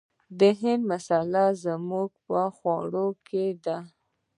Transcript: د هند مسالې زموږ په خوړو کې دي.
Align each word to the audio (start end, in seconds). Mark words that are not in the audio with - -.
د 0.39 0.41
هند 0.61 0.83
مسالې 0.91 1.45
زموږ 1.63 2.09
په 2.27 2.39
خوړو 2.55 3.07
کې 3.27 3.45
دي. 3.63 3.77